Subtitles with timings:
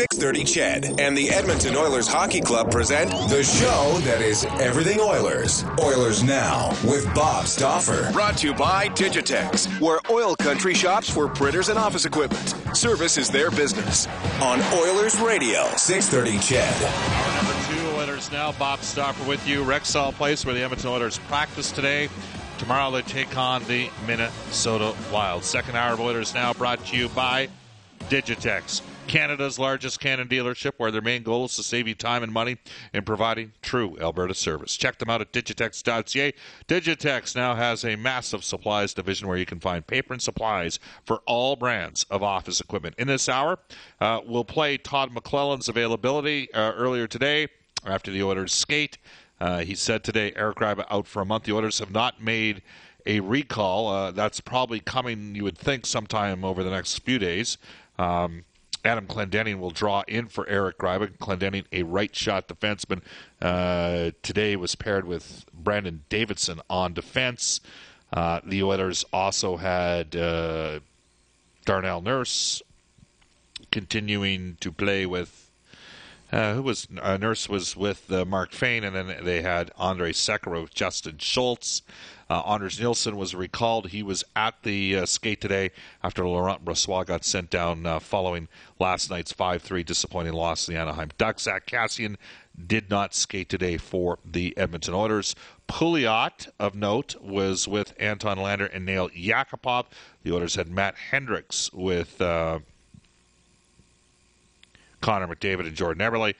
[0.00, 5.62] 630 CHED and the Edmonton Oilers Hockey Club present the show that is everything Oilers.
[5.78, 8.10] Oilers Now with Bob Stauffer.
[8.10, 12.54] Brought to you by Digitex, where oil country shops for printers and office equipment.
[12.74, 14.06] Service is their business.
[14.40, 16.82] On Oilers Radio, 630 CHED.
[16.82, 18.52] Hour number two, Oilers Now.
[18.52, 19.64] Bob Stauffer with you.
[19.64, 22.08] Rexall Place, where the Edmonton Oilers practice today.
[22.56, 25.44] Tomorrow they take on the Minnesota Wild.
[25.44, 27.50] Second hour of Oilers Now brought to you by
[28.08, 32.32] Digitex, Canada's largest Canon dealership, where their main goal is to save you time and
[32.32, 32.58] money
[32.92, 34.76] in providing true Alberta service.
[34.76, 36.32] Check them out at digitex.ca.
[36.68, 41.22] Digitex now has a massive supplies division where you can find paper and supplies for
[41.26, 42.94] all brands of office equipment.
[42.98, 43.58] In this hour,
[44.00, 47.48] uh, we'll play Todd McLellan's availability uh, earlier today
[47.84, 48.98] after the Oilers skate.
[49.40, 51.44] Uh, he said today Eric Gryba out for a month.
[51.44, 52.62] The Oilers have not made
[53.06, 53.88] a recall.
[53.88, 57.58] Uh, that's probably coming, you would think, sometime over the next few days.
[57.98, 58.44] Um,
[58.84, 61.16] Adam Clendening will draw in for Eric Gryba.
[61.18, 63.02] Clendening, a right shot defenseman,
[63.42, 67.60] uh, today was paired with Brandon Davidson on defense.
[68.12, 70.80] Uh, the Oilers also had uh,
[71.64, 72.62] Darnell Nurse
[73.70, 75.49] continuing to play with
[76.32, 80.12] uh, who was uh, Nurse was with uh, Mark Fayne, and then they had Andre
[80.12, 81.82] Sekera Justin Schultz.
[82.28, 83.88] Uh, Anders Nilsson was recalled.
[83.88, 88.46] He was at the uh, skate today after Laurent Brossoit got sent down uh, following
[88.78, 91.42] last night's 5-3 disappointing loss to the Anaheim Ducks.
[91.42, 92.14] Zack Kassian
[92.66, 95.34] did not skate today for the Edmonton Oilers.
[95.68, 99.86] Pouliot, of note, was with Anton Lander and Nail Yakupov.
[100.22, 102.60] The Oilers had Matt Hendricks with uh,
[105.00, 106.34] Connor McDavid and Jordan Eberle,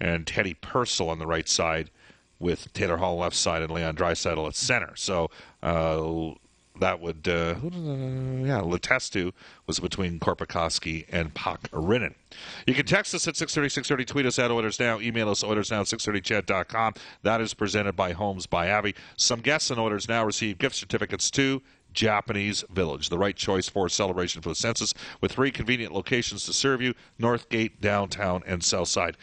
[0.00, 1.90] and Teddy Purcell on the right side
[2.38, 4.92] with Taylor Hall left side and Leon Draisaitl at center.
[4.94, 5.30] So
[5.62, 6.34] uh,
[6.80, 9.32] that would, uh, yeah, Letestu
[9.66, 12.14] was between Korpikoski and Pakarinen.
[12.66, 15.80] You can text us at 630, 630, tweet us at Oilers Now, email us oilersnow
[15.80, 16.94] at 630ched.com.
[17.22, 18.94] That is presented by Homes by Abbey.
[19.16, 21.62] Some guests in Oilers Now receive gift certificates to
[21.96, 26.52] Japanese Village, the right choice for celebration for the census, with three convenient locations to
[26.52, 29.16] serve you Northgate, downtown, and Southside.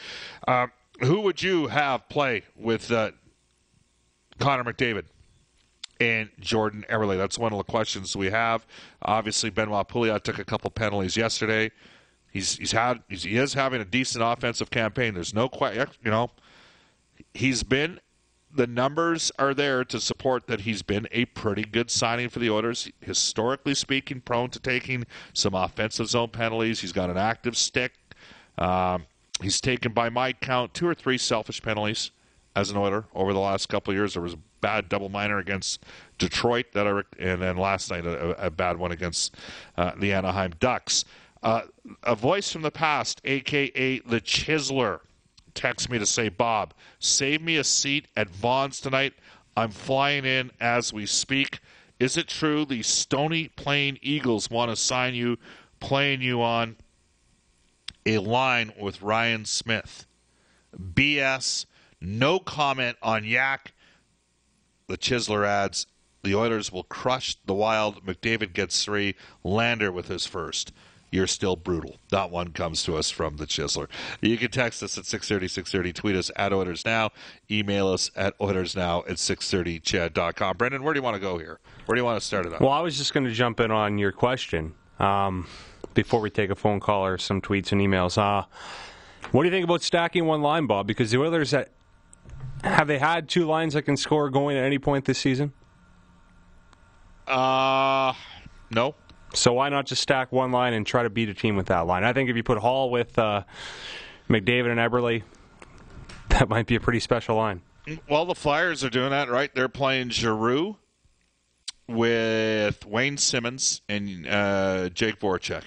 [0.48, 0.68] Uh,
[1.00, 3.12] who would you have play with uh,
[4.40, 5.06] Connor McDavid?
[6.00, 7.16] and Jordan Eberle.
[7.18, 8.66] That's one of the questions we have.
[9.04, 11.72] Obviously, Benoit Pouliot took a couple penalties yesterday.
[12.32, 15.14] He's he's had he's, he is having a decent offensive campaign.
[15.14, 15.88] There's no question.
[16.04, 16.32] You know,
[17.34, 18.02] he's been
[18.56, 22.50] the numbers are there to support that he's been a pretty good signing for the
[22.50, 22.90] Oilers.
[23.02, 26.80] Historically speaking, prone to taking some offensive zone penalties.
[26.80, 27.94] He's got an active stick.
[28.58, 29.06] Um,
[29.42, 32.12] he's taken, by my count, two or three selfish penalties
[32.56, 34.14] as an Oiler over the last couple of years.
[34.14, 35.84] There was a bad double minor against
[36.20, 39.36] Detroit that I, and then last night a, a bad one against
[39.78, 41.06] uh, the Anaheim Ducks.
[41.42, 41.64] Uh,
[42.04, 45.00] a voice from the past, aka the Chiseler
[45.54, 49.14] text me to say, Bob, save me a seat at Vaughn's tonight.
[49.56, 51.60] I'm flying in as we speak.
[52.00, 55.38] Is it true the Stony Plain Eagles want to sign you,
[55.80, 56.78] playing you on
[58.06, 60.06] a line with Ryan Smyth?
[60.78, 61.66] BS.
[62.02, 63.74] No comment on Yak.
[64.88, 65.88] The Chiseler adds,
[66.24, 68.06] the Oilers will crush the Wild.
[68.06, 69.16] McDavid gets three.
[69.44, 70.74] Lander with his first
[71.14, 71.98] you're still brutal.
[72.10, 73.88] That one comes to us from the Chiseler.
[74.22, 77.12] You can text us at 630, 630, tweet us at Oilers Now,
[77.52, 80.58] email us at Oilers Now at 630ched.com.
[80.58, 81.60] Brendan, where do you want to go here?
[81.86, 82.62] Where do you want to start it up?
[82.62, 85.48] Well, I was just going to jump in on your question um,
[85.94, 88.18] before we take a phone call or some tweets and emails.
[88.18, 88.46] Uh,
[89.32, 90.88] what do you think about stacking one line, Bob?
[90.88, 91.70] Because the Oilers, that,
[92.64, 95.54] have they had two lines that can score going at any point this season?
[97.28, 98.14] Uh,
[98.72, 98.96] no.
[99.34, 101.88] So why not just stack one line and try to beat a team with that
[101.88, 102.04] line?
[102.04, 103.44] I think if you put Hall with uh,
[104.30, 105.24] McDavid and Eberle,
[106.30, 107.62] that might be a pretty special line.
[108.10, 109.54] Well, the Flyers are doing that, right?
[109.54, 110.78] They're playing Giroux
[111.88, 115.64] with Wayne Simmonds and uh, Jake Voracek.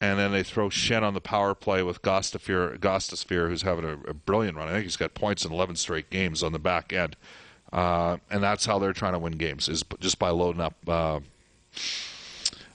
[0.00, 4.14] And then they throw Schenn on the power play with Gostisbehere, who's having a, a,
[4.14, 4.68] brilliant run.
[4.68, 7.16] I think he's got points in 11 straight games on the back end.
[7.72, 10.76] Uh, and that's how they're trying to win games, is just by loading up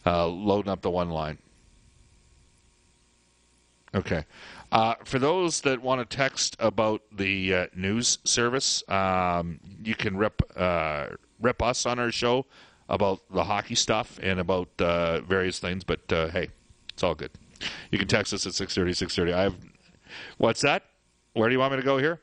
[0.06, 1.38] uh, loading up the one line.
[3.96, 4.26] Okay.
[4.72, 10.18] Uh, for those that want to text about the uh, news service, um, you can
[10.18, 11.08] rip uh,
[11.40, 12.46] rip us on our show
[12.90, 15.84] about the hockey stuff and about uh, various things.
[15.84, 16.50] But uh, hey,
[16.90, 17.32] it's all good.
[17.92, 19.34] You can text us at 630, 630.
[19.34, 19.56] I have,
[20.38, 20.84] what's that?
[21.34, 22.20] Where do you want me to go here?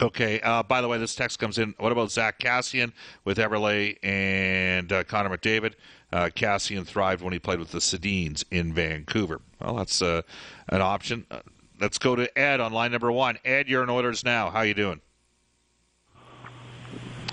[0.00, 0.40] Okay.
[0.40, 1.74] Uh, by the way, this text comes in.
[1.78, 2.92] What about Zach Kassian
[3.24, 5.74] with Eberle and uh, Connor McDavid?
[6.12, 9.40] Uh, Kassian thrived when he played with the Sedins in Vancouver.
[9.60, 10.22] Well, that's uh,
[10.68, 11.26] an option.
[11.30, 11.40] Uh,
[11.80, 13.38] let's go to Ed on line number one.
[13.44, 14.50] Ed, you're in Oilers now.
[14.50, 15.00] How you doing?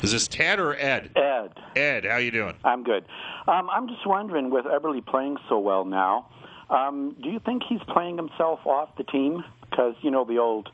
[0.04, 1.12] Is this Ted or Ed?
[1.16, 1.54] Ed.
[1.76, 2.54] Ed, how you doing?
[2.64, 3.04] I'm good.
[3.48, 6.28] Um, I'm just wondering, with Eberle playing so well now,
[6.70, 9.44] um, do you think he's playing himself off the team?
[9.70, 10.70] Because you know the old,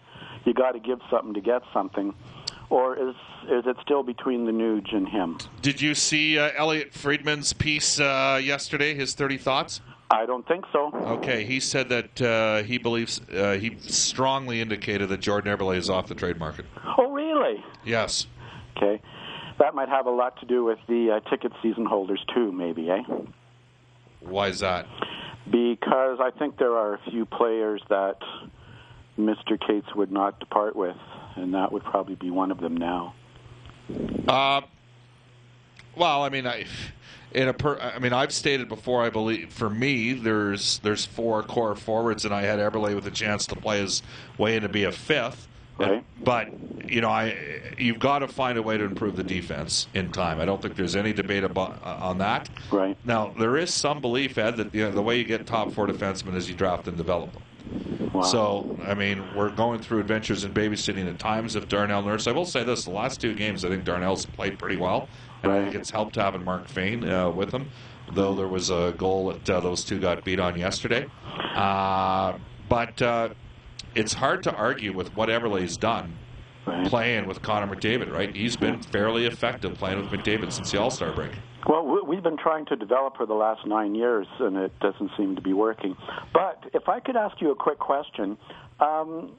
[0.45, 2.13] you got to give something to get something,
[2.69, 5.37] or is is it still between the Nuge and him?
[5.61, 8.93] Did you see uh, Elliotte Friedman's piece uh, yesterday?
[8.93, 9.81] His thirty thoughts.
[10.11, 10.91] I don't think so.
[10.93, 15.89] Okay, he said that uh, he believes uh, he strongly indicated that Jordan Eberle is
[15.89, 16.65] off the trade market.
[16.97, 17.63] Oh, really?
[17.83, 18.27] Yes.
[18.77, 19.01] Okay,
[19.59, 22.89] that might have a lot to do with the uh, ticket season holders too, maybe,
[22.89, 23.01] eh?
[24.21, 24.87] Why is that?
[25.49, 28.17] Because I think there are a few players that
[29.17, 29.59] Mr.
[29.59, 30.97] Katz would not depart with,
[31.35, 33.13] and that would probably be one of them now.
[34.27, 34.61] Uh,
[35.95, 36.65] well, I mean, I,
[37.31, 39.03] in a per, I mean, I've stated before.
[39.03, 43.11] I believe for me, there's there's four core forwards, and I had Eberle with a
[43.11, 44.01] chance to play his
[44.37, 45.47] way in to be a fifth.
[45.77, 46.03] Right.
[46.23, 46.49] But
[46.89, 47.35] you know, I
[47.77, 50.39] you've got to find a way to improve the defense in time.
[50.39, 52.49] I don't think there's any debate about uh, on that.
[52.71, 52.95] Right.
[53.05, 55.87] Now there is some belief, Ed, that you know, the way you get top four
[55.87, 57.43] defensemen is you draft and develop them.
[58.13, 58.21] Wow.
[58.21, 62.27] So, I mean, we're going through adventures in babysitting at times of Darnell Nurse.
[62.27, 65.09] I will say this: the last two games, I think Darnell's played pretty well,
[65.41, 67.69] and I think it's helped having Mark Fayne uh, with him.
[68.11, 71.07] Though there was a goal that uh, those two got beat on yesterday,
[71.55, 72.37] uh,
[72.69, 73.29] but uh,
[73.95, 76.17] it's hard to argue with what Eberle's done
[76.65, 76.87] Right.
[76.87, 78.09] playing with Connor McDavid.
[78.09, 78.33] Right?
[78.33, 81.31] He's been fairly effective playing with McDavid since the All Star break.
[81.65, 85.11] Well, we- we've been trying to develop for the last nine years, and it doesn't
[85.17, 85.95] seem to be working.
[86.33, 88.37] But if I could ask you a quick question,
[88.79, 89.31] um,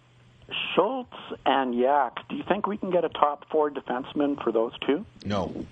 [0.75, 1.17] Schultz
[1.47, 5.05] and Yak, do you think we can get a top four defenseman for those two?
[5.25, 5.67] No.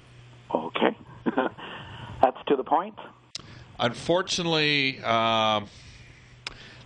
[0.54, 0.96] Okay,
[2.22, 2.98] that's to the point.
[3.78, 5.66] Unfortunately, um,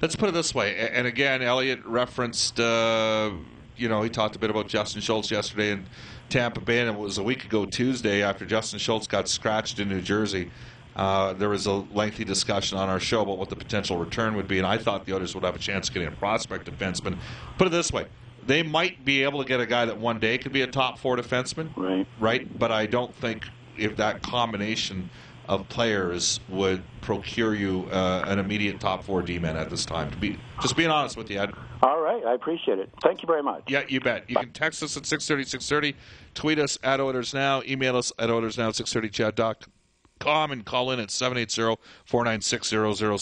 [0.00, 0.76] let's put it this way.
[0.76, 3.32] And again, Elliot referenced, uh,
[3.76, 5.86] you know, he talked a bit about Justin Schultz yesterday in
[6.28, 9.88] Tampa Bay, and it was a week ago Tuesday after Justin Schultz got scratched in
[9.88, 10.50] New Jersey.
[10.94, 14.48] Uh, there was a lengthy discussion on our show about what the potential return would
[14.48, 17.18] be, and I thought the Oilers would have a chance of getting a prospect defenseman.
[17.58, 18.06] Put it this way.
[18.46, 20.98] They might be able to get a guy that one day could be a top
[20.98, 22.06] four defenseman, Right.
[22.18, 22.58] right?
[22.58, 23.44] But I don't think
[23.76, 25.10] if that combination
[25.48, 30.10] of players would procure you uh, an immediate top four D man at this time.
[30.10, 31.52] To be just being honest with you, Ed.
[31.82, 32.90] All right, I appreciate it.
[33.02, 33.64] Thank you very much.
[33.68, 34.28] Yeah, you bet.
[34.28, 35.96] You can text us at 630, 630,
[36.34, 41.00] tweet us at Oilers Now, email us at Oilers Now at 630ched.com, and call in
[41.00, 42.68] at 780 496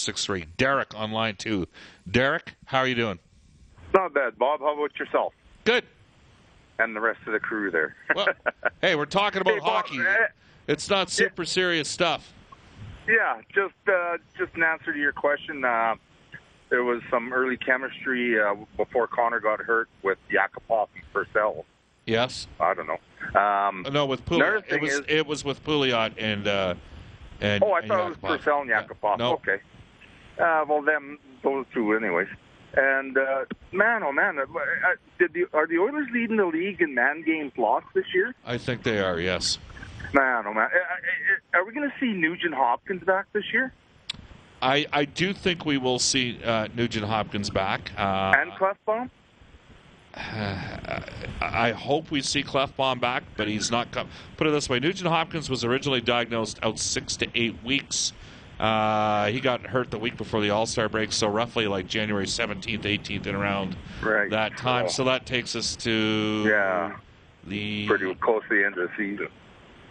[0.01, 0.47] 0063.
[0.57, 1.67] Derek on line two.
[2.11, 3.19] Derek, how are you doing?
[3.93, 4.61] Not bad, Bob.
[4.61, 5.33] How about yourself
[5.65, 5.85] Good.
[6.79, 7.95] and the rest of the crew there?
[8.15, 8.29] Well,
[8.81, 9.99] hey, we're talking about Hey, Bob, hockey.
[10.01, 10.27] eh,
[10.67, 12.33] It's not super serious stuff.
[13.09, 15.65] yeah, just uh, just an answer to your question.
[15.65, 15.95] Uh,
[16.71, 21.65] there was some early chemistry uh, before Connor got hurt with Yakupov and Purcell.
[22.07, 22.47] Yes.
[22.61, 23.41] I don't know.
[23.41, 24.65] Um, No, with Pouliot.
[24.69, 26.75] It was is- it was with Pouliot and uh,
[27.41, 27.63] and.
[27.63, 28.39] oh, I and thought it was Yakupov.
[28.39, 28.83] Purcell and Yeah.
[28.85, 29.19] Yakupov.
[29.19, 29.59] No, Okay.
[30.39, 32.27] Uh, well, them those two, anyways.
[32.77, 34.47] And uh, man, oh man, uh, uh,
[35.19, 38.35] did the are the Oilers leading the league in man games lost this year?
[38.45, 39.21] I think they are.
[39.21, 39.59] Yes.
[40.15, 43.73] Man, oh man, Uh, uh, are we going to see Nugent Hopkins back this year
[44.63, 47.91] I, I do think we will see uh, Nugent Hopkins back.
[47.99, 49.11] Uh, and Klefbom?
[50.15, 53.91] I hope we see Klefbom back, but he's not.
[53.91, 58.13] Com- Put it this way: Nugent Hopkins was originally diagnosed out six to eight weeks.
[58.59, 62.27] Uh, he got hurt the week before the All Star break, so roughly like January
[62.29, 64.31] seventeenth, eighteenth, and around Right.
[64.31, 64.85] that time.
[64.87, 64.89] Oh.
[64.89, 66.97] So that takes us to Yeah.
[67.47, 69.29] the pretty close to the end of the season.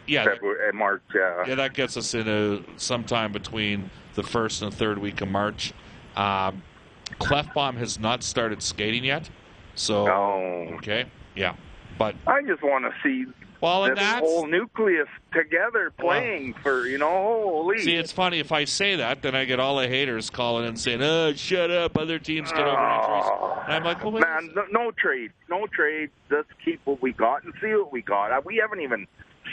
[0.07, 1.01] Yeah February, uh, March.
[1.13, 1.43] Yeah.
[1.48, 5.74] yeah that gets us into sometime between the first and third week of March.
[6.15, 6.62] Um,
[7.19, 9.29] Klefbom has not started skating yet,
[9.75, 11.05] so Oh, okay,
[11.36, 11.55] yeah,
[11.98, 13.25] but I just want to see
[13.63, 17.10] well, and that's whole nucleus together playing for you know.
[17.10, 17.79] Holy.
[17.79, 20.77] See, it's funny if I say that, then I get all the haters calling and
[20.77, 21.98] saying, "Oh, shut up!
[21.98, 26.10] Other teams get over injuries." And I'm like, "Well, man, no, no trade, no trade.
[26.29, 28.34] Just keep what we got and see what we got.
[28.34, 29.08] Uh, We haven't even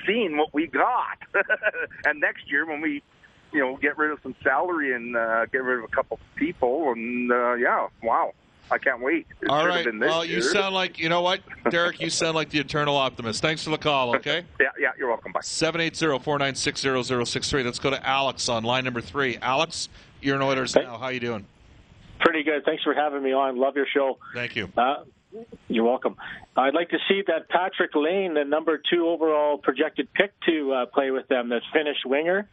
[0.05, 1.19] seen what we got.
[2.05, 3.05] and next year, when we,
[3.53, 6.91] you know, get rid of some salary and uh, get rid of a couple people,
[6.91, 8.33] and uh, yeah, wow,
[8.71, 9.27] I can't wait.
[9.41, 12.01] It All should have been this Well, you sound like you know what, Derek.
[12.01, 13.43] You sound like the eternal optimist.
[13.43, 14.15] Thanks for the call.
[14.21, 14.45] Okay.
[14.61, 15.33] Yeah, yeah, you're welcome.
[15.33, 15.41] Bye.
[15.41, 17.65] 780-496-0063.
[17.65, 19.39] Let's go to Alex on line number three.
[19.41, 19.89] Alex,
[20.21, 20.99] you're in Oilers now.
[20.99, 21.47] How you doing?
[22.21, 22.65] Pretty good.
[22.65, 23.57] Thanks for having me on.
[23.57, 24.19] Love your show.
[24.35, 24.69] Thank you.
[24.77, 25.05] Uh,
[25.69, 26.17] You're welcome.
[26.57, 30.87] I'd like to see that Patrik Laine, the number two overall projected pick to uh,
[30.87, 32.49] play with them, the Finnish winger,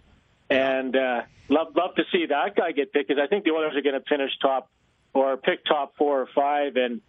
[0.50, 3.76] and uh, love love to see that guy get picked because I think the Oilers
[3.76, 4.70] are going to finish top
[5.14, 7.02] or pick top four or five, and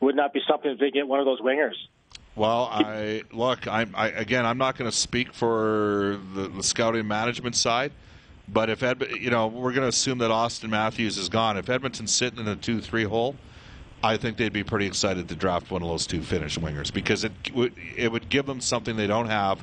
[0.00, 1.74] would not be something if they get one of those wingers.
[2.36, 3.66] Well, I look.
[3.66, 4.46] I'm I, again.
[4.46, 7.92] I'm not going to speak for the, the scouting management side,
[8.48, 11.56] but if Ed, you know, we're going to assume that Austin Matthews is gone.
[11.56, 13.36] If Edmonton's sitting in a two-three hole,
[14.02, 17.24] I think they'd be pretty excited to draft one of those two Finnish wingers because
[17.24, 19.62] it would it would give them something they don't have,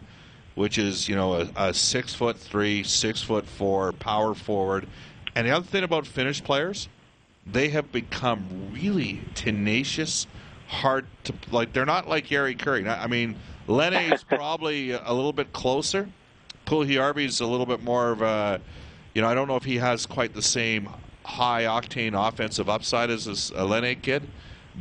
[0.56, 4.88] which is you know a, a six foot three, six foot four power forward.
[5.36, 6.90] And the other thing about Finnish players,
[7.52, 10.28] they have become really tenacious,
[10.68, 11.74] hard to like.
[11.74, 12.88] They're not like Jari Kurri.
[12.88, 13.36] I mean,
[13.68, 16.10] Laine is probably a little bit closer.
[16.66, 18.60] Puljujarvi's a little bit more of a,
[19.14, 20.90] you know, I don't know if he has quite the same
[21.24, 24.28] high octane offensive upside as this Laine kid,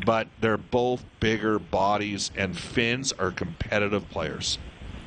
[0.04, 4.58] but they're both bigger bodies, and Finns are competitive players.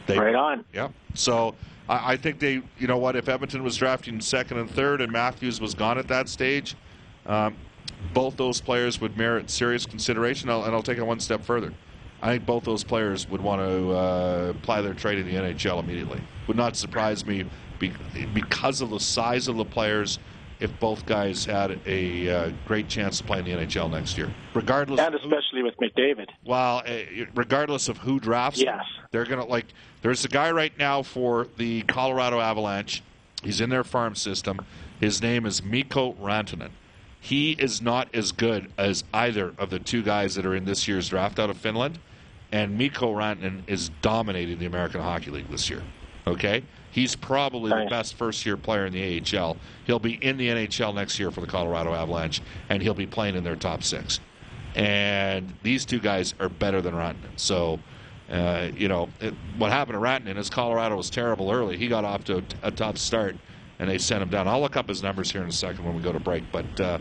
[0.07, 0.65] They, right on.
[0.73, 0.89] Yeah.
[1.13, 1.55] So
[1.87, 5.11] I, I think they, you know what, if Edmonton was drafting second and third and
[5.11, 6.75] Matthews was gone at that stage,
[7.25, 7.55] um,
[8.13, 11.73] both those players would merit serious consideration, and I'll take it one step further.
[12.21, 15.79] I think both those players would want to uh, apply their trade in the NHL
[15.79, 16.21] immediately.
[16.47, 17.45] Would not surprise me
[18.33, 20.19] because of the size of the players
[20.59, 24.29] if both guys had a uh, great chance to play in the NHL next year,
[24.53, 24.99] regardless.
[24.99, 26.27] And especially who, with McDavid.
[26.43, 29.67] Well, uh, regardless of who drafts, yes, them, they're gonna like.
[30.01, 33.01] There's a guy right now for the Colorado Avalanche.
[33.41, 34.59] He's in their farm system.
[34.99, 36.71] His name is Mikko Rantanen.
[37.19, 40.87] He is not as good as either of the two guys that are in this
[40.87, 41.99] year's draft out of Finland.
[42.51, 45.83] And Mikko Rantanen is dominating the American Hockey League this year.
[46.25, 46.63] Okay?
[46.91, 49.57] He's probably the best first year player in the AHL.
[49.85, 53.35] He'll be in the NHL next year for the Colorado Avalanche, and he'll be playing
[53.35, 54.19] in their top six.
[54.75, 57.37] And these two guys are better than Rantanen.
[57.37, 57.79] So,
[58.31, 61.77] uh, you know, it, what happened to Rantanen is Colorado was terrible early.
[61.77, 63.35] He got off to a, a tough start
[63.79, 64.47] and they sent him down.
[64.47, 66.79] I'll look up his numbers here in a second when we go to break, but
[66.79, 66.99] uh,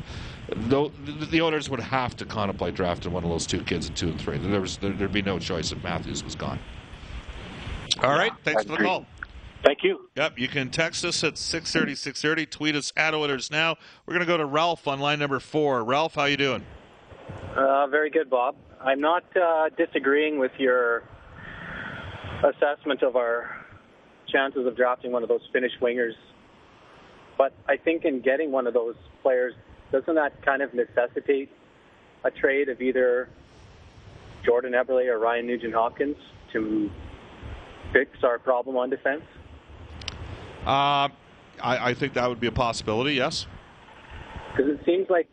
[0.48, 0.90] the,
[1.30, 4.20] the owners would have to contemplate drafting one of those two kids at two and
[4.20, 4.38] three.
[4.38, 6.58] There was there, would be no choice if Matthews was gone.
[8.02, 9.06] All right, thanks for the call.
[9.64, 10.08] Thank you.
[10.16, 12.46] Yep, you can text us at 630, 630.
[12.46, 13.74] Tweet us at Oilers Now.
[14.06, 15.82] We're going to go to Ralph on line number four.
[15.82, 16.64] Ralph, how you doing?
[17.56, 18.54] Uh, very good, Bob.
[18.80, 21.02] I'm not uh, disagreeing with your
[22.44, 23.66] assessment of our
[24.28, 26.12] chances of drafting one of those Finnish wingers
[27.38, 29.54] but I think in getting one of those players,
[29.92, 31.48] doesn't that kind of necessitate
[32.24, 33.28] a trade of either
[34.44, 36.16] Jordan Eberle or Ryan Nugent Hopkins
[36.52, 36.90] to
[37.92, 39.22] fix our problem on defense?
[40.66, 41.08] Uh,
[41.62, 43.14] I, I think that would be a possibility.
[43.14, 43.46] Yes.
[44.50, 45.28] Because it seems like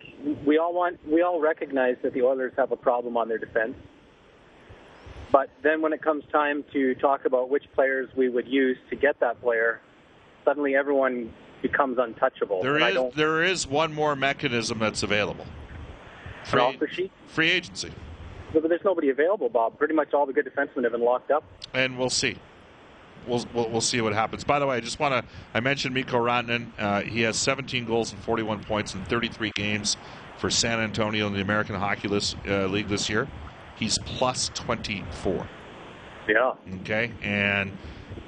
[0.46, 3.76] we all want, we all recognize that the Oilers have a problem on their defense.
[5.32, 8.96] But then when it comes time to talk about which players we would use to
[8.96, 9.82] get that player,
[10.46, 11.34] suddenly everyone
[11.68, 12.62] becomes untouchable.
[12.62, 15.46] There is there is one more mechanism that's available.
[16.44, 17.92] Free, free agency.
[18.54, 19.78] But there's nobody available, Bob.
[19.78, 21.44] Pretty much all the good defensemen have been locked up.
[21.74, 22.38] And we'll see.
[23.28, 24.44] We'll, we'll, we'll see what happens.
[24.44, 26.68] By the way, I just want to I mentioned Mikko Rantanen.
[26.78, 29.98] Uh, he has 17 goals and 41 points in 33 games
[30.38, 33.28] for San Antonio in the American Hockey List, uh, League this year.
[33.78, 35.48] He's plus 24.
[36.28, 36.54] Yeah.
[36.82, 37.76] Okay, and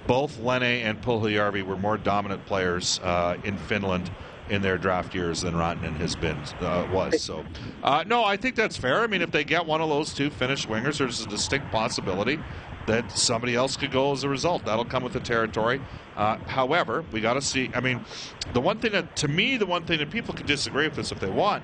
[0.08, 4.10] both Laine and Puljujarvi were more dominant players uh, in Finland
[4.50, 7.22] in their draft years than Rantanen has been uh, was.
[7.22, 7.44] So,
[7.84, 9.02] uh, no, I think that's fair.
[9.02, 12.40] I mean, if they get one of those two Finnish wingers, there's a distinct possibility
[12.86, 14.64] that somebody else could go as a result.
[14.64, 15.82] That'll come with the territory.
[16.16, 17.70] Uh, however, we got to see.
[17.76, 18.06] I mean,
[18.54, 21.12] the one thing that, to me, the one thing that people can disagree with this
[21.12, 21.64] if they want,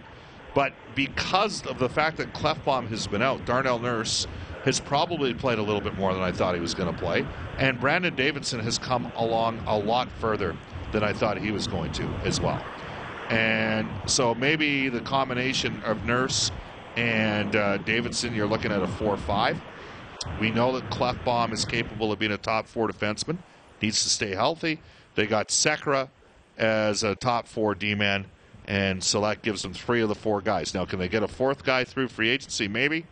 [0.54, 4.28] but because of the fact that Klefbom has been out, Darnell Nurse
[4.64, 7.26] has probably played a little bit more than I thought he was going to play.
[7.58, 10.56] And Brandon Davidson has come along a lot further
[10.92, 12.64] than I thought he was going to as well.
[13.30, 16.52] And so maybe the combination of Nurse
[16.96, 19.62] and uh, Davidson, you're looking at a 4 5.
[20.40, 23.38] We know that Klefbom is capable of being a top four defenseman,
[23.82, 24.80] needs to stay healthy.
[25.16, 26.10] They got Sekera
[26.58, 28.26] as a top four D man,
[28.66, 30.74] and so that gives them three of the four guys.
[30.74, 32.68] Now, can they get a fourth guy through free agency?
[32.68, 33.06] Maybe.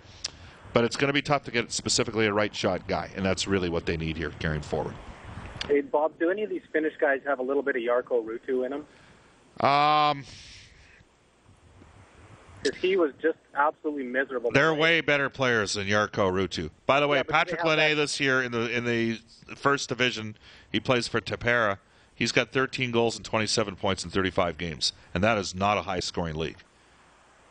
[0.74, 3.48] But it's going to be tough to get specifically a right shot guy, and that's
[3.48, 4.94] really what they need here carrying forward.
[5.68, 8.66] Hey, Bob, do any of these Finnish guys have a little bit of Jarkko Ruutu
[8.66, 9.68] in them?
[9.68, 10.26] Um,
[12.64, 14.52] because he was just absolutely miserable.
[14.52, 16.70] They're way better players than Jarkko Ruutu.
[16.86, 19.20] By the way, yeah, Patrik Laine this year in the in the
[19.56, 20.38] first division,
[20.72, 21.80] he plays for Tappara.
[22.14, 25.82] He's got 13 goals and 27 points in 35 games, and that is not a
[25.82, 26.58] high scoring league.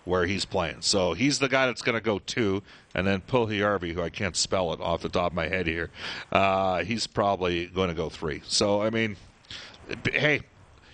[0.04, 0.80] Where he's playing.
[0.80, 2.62] So he's the guy that's going to go two,
[2.95, 5.90] and then Puljujarvi, who I can't spell it off the top of my head here,
[6.33, 8.42] uh, he's probably going to go three.
[8.47, 9.16] So I mean,
[10.12, 10.42] hey,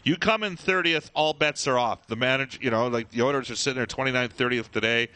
[0.03, 2.07] you come in 30th, all bets are off.
[2.07, 5.09] The manager, you know, like the Oilers are sitting there 29th, 30th today.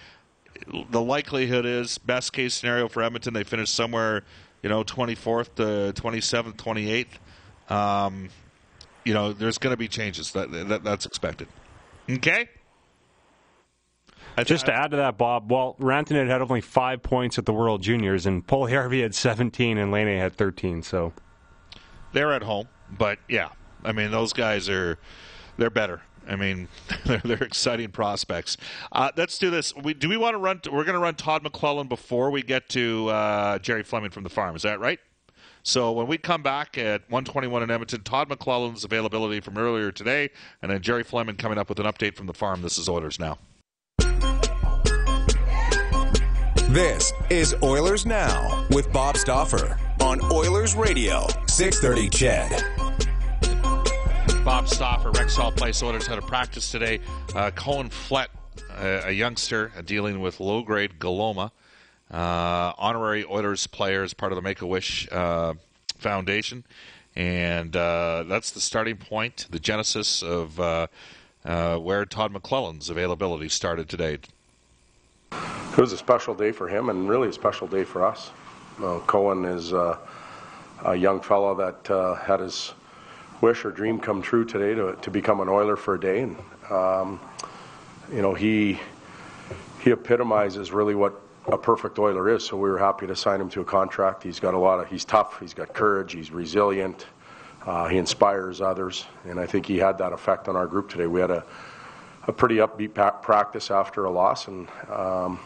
[0.90, 4.24] The likelihood is, best case scenario for Edmonton, they finish somewhere,
[4.62, 7.74] you know, 24th to 27th, 28th.
[7.74, 8.30] Um,
[9.04, 10.32] you know, there's going to be changes.
[10.32, 11.48] That, that that's expected.
[12.10, 12.48] Okay.
[14.44, 17.82] Just to add to that, Bob, well, Rantanen had only five points at the World
[17.82, 20.82] Juniors, and Puljujarvi had 17, and Laine had 13.
[20.82, 21.12] So
[22.12, 23.50] they're at home, but yeah,
[23.84, 24.98] I mean those guys are
[25.56, 26.02] they're better.
[26.28, 26.68] I mean,
[27.04, 28.56] they're, they're exciting prospects.
[28.92, 29.74] Uh, let's do this.
[29.76, 30.60] We, do we want to run?
[30.66, 34.30] We're going to run Todd McLellan before we get to uh, Gerry Fleming from the
[34.30, 34.56] farm.
[34.56, 35.00] Is that right?
[35.62, 40.30] So when we come back at 121 in Edmonton, Todd McLellan's availability from earlier today,
[40.62, 42.62] and then Gerry Fleming coming up with an update from the farm.
[42.62, 43.38] This is Oilers Now.
[46.70, 52.64] This is Oilers Now with Bob Stauffer on Oilers Radio, 630 CHED.
[54.44, 57.00] Bob Stauffer, Rexall Place Oilers had a practice today.
[57.34, 58.30] Uh, Cohen Flett,
[58.78, 61.50] a, a youngster uh, dealing with low grade glioma,
[62.12, 65.54] uh, honorary Oilers player as part of the Make a Wish uh,
[65.98, 66.62] Foundation.
[67.16, 74.18] And uh, that's the starting point, the genesis of where Todd McLellan's availability started today.
[75.70, 78.32] It was a special day for him and really a special day for us.
[78.82, 79.96] Uh, Cohen is uh,
[80.84, 82.74] a young fellow that uh, had his
[83.40, 86.22] wish or dream come true today to, to become an Oiler for a day.
[86.22, 86.36] And,
[86.70, 87.20] um,
[88.12, 88.80] you know, he,
[89.80, 91.14] he epitomizes really what
[91.46, 92.44] a perfect Oiler is.
[92.44, 94.24] So we were happy to sign him to a contract.
[94.24, 97.06] He's got a lot of, he's tough, he's got courage, he's resilient,
[97.64, 99.06] uh, he inspires others.
[99.24, 101.06] And I think he had that effect on our group today.
[101.06, 101.44] We had a,
[102.26, 105.38] a pretty upbeat practice after a loss, and um,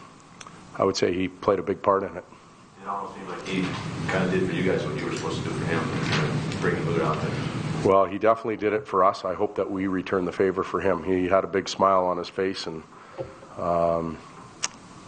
[0.76, 2.24] I would say he played a big part in it.
[2.82, 3.62] It almost seemed like he
[4.08, 6.76] kind of did for you guys what you were supposed to do for him, bring
[6.76, 7.30] him out there.
[7.84, 9.24] Well, he definitely did it for us.
[9.24, 11.04] I hope that we return the favor for him.
[11.04, 12.82] He had a big smile on his face, and
[13.58, 14.18] um,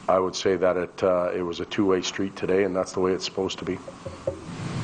[0.08, 3.00] I would say that it uh, it was a two-way street today, and that's the
[3.00, 3.78] way it's supposed to be.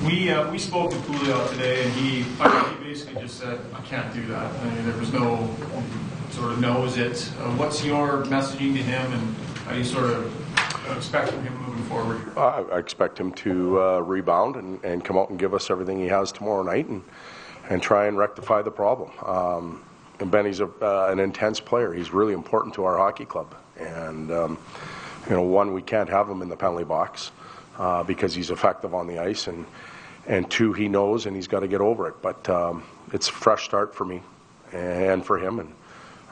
[0.05, 4.13] We uh, we spoke with Julio today, and he he basically just said, "I can't
[4.15, 5.55] do that." I mean, there was no
[6.31, 7.31] sort of knows it.
[7.39, 10.42] Uh, what's your messaging to him, and how you sort of
[10.91, 12.37] expect from him moving forward?
[12.37, 16.09] I expect him to uh, rebound and, and come out and give us everything he
[16.09, 17.03] has tomorrow night and,
[17.69, 19.11] and try and rectify the problem.
[19.25, 19.85] Um,
[20.21, 21.93] and Benny's a, uh, an intense player.
[21.93, 23.55] He's really important to our hockey club.
[23.79, 24.59] And, um,
[25.29, 27.33] you know, one, we can't have him in the penalty box
[27.79, 29.49] uh, because he's effective on the ice.
[29.49, 29.67] And,
[30.27, 32.23] and two, he knows and he's got to get over it.
[32.23, 34.23] But um, it's a fresh start for me
[34.73, 35.59] and for him.
[35.59, 35.75] And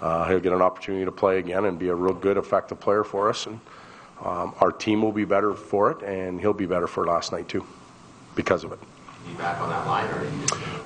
[0.00, 3.04] uh, he'll get an opportunity to play again and be a real good, effective player
[3.04, 3.46] for us.
[3.46, 3.60] And
[4.24, 7.48] um, our team will be better for it, and he'll be better for last night
[7.48, 7.66] too,
[8.34, 8.78] because of it.
[9.38, 10.26] back on that line, or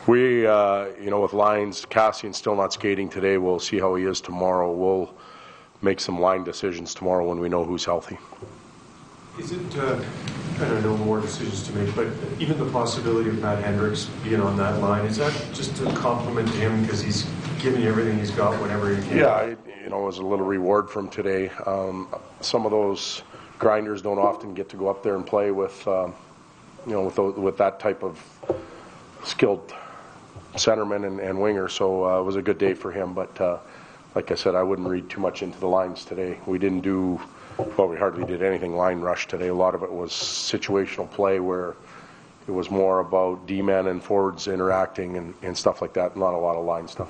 [0.07, 3.39] we, uh, you know, with lines, Kassian still not skating today.
[3.39, 4.73] We'll see how he is tomorrow.
[4.73, 5.15] We'll
[5.83, 8.19] make some line decisions tomorrow when we know who's healthy.
[9.39, 9.77] Is it?
[9.77, 10.01] Uh,
[10.61, 12.07] I don't know more decisions to make, but
[12.39, 16.47] even the possibility of Matt Hendricks being on that line is that just a compliment
[16.49, 19.19] to him because he's giving you everything he's got whenever he can?
[19.19, 19.57] Yeah, you
[19.95, 21.49] know, was a little reward from today.
[21.67, 22.09] Um,
[22.41, 23.23] some of those
[23.59, 26.15] grinders don't often get to go up there and play with, um,
[26.87, 28.21] you know, with with that type of
[29.25, 29.75] skilled
[30.55, 31.69] centerman and, and winger.
[31.69, 33.15] So uh, it was a good day for him.
[33.15, 33.59] But uh,
[34.15, 36.39] like I said, I wouldn't read too much into the lines today.
[36.47, 37.21] We didn't do
[37.77, 37.89] well.
[37.89, 39.49] We hardly did anything line rush today.
[39.49, 41.77] A lot of it was situational play where.
[42.47, 46.37] It was more about D-men and forwards interacting and, and stuff like that, not a
[46.37, 47.09] lot of line stuff.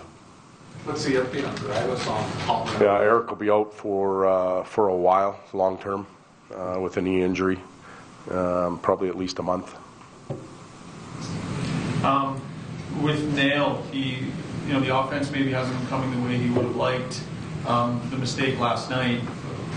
[0.84, 2.06] What's the update on Dragos
[2.46, 6.06] on Yeah, Eric will be out for uh, for a while, long term,
[6.54, 7.58] uh, with a knee injury,
[8.30, 9.74] um, probably at least a month.
[12.04, 12.38] Um,
[13.00, 14.26] with Nail, he,
[14.66, 17.22] you know, the offense maybe hasn't been coming the way he would have liked.
[17.66, 19.20] Um, the mistake last night.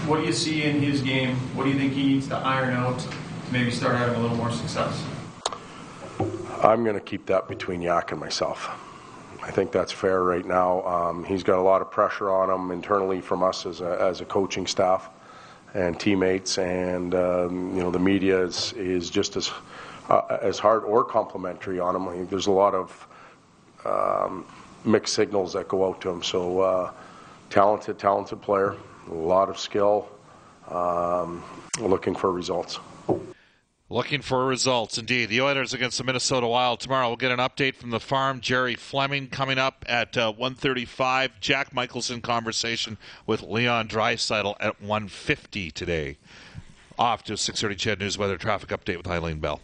[0.07, 1.37] What do you see in his game?
[1.55, 3.07] What do you think he needs to iron out to
[3.53, 5.01] maybe start having a little more success?
[6.61, 8.69] I'm going to keep that between Yak and myself.
[9.47, 10.85] I think that's fair right now.
[10.85, 14.19] Um, he's got a lot of pressure on him internally from us as a, as
[14.19, 15.09] a coaching staff
[15.73, 19.49] and teammates, and um, you know the media is is just as
[20.09, 22.09] uh, as hard or complimentary on him.
[22.09, 23.07] I mean, there's a lot of
[23.85, 24.45] um,
[24.83, 26.23] mixed signals that go out to him.
[26.23, 26.91] So uh,
[27.49, 28.75] talented, talented player,
[29.09, 30.09] a lot of skill,
[30.67, 31.41] um,
[31.79, 32.79] looking for results.
[33.89, 35.29] Looking for results, indeed.
[35.29, 37.07] The Oilers against the Minnesota Wild tomorrow.
[37.07, 38.41] We'll get an update from the farm.
[38.41, 41.31] Gerry Fleming coming up at uh, 1.35.
[41.39, 46.17] Jack Michaelson conversation with Leon Draisaitl at 1.50 today.
[46.99, 49.61] Off to 6.30 CHED News Weather Traffic Update with Eileen Bell.